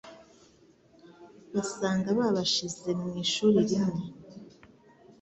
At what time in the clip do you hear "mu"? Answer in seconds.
3.01-3.09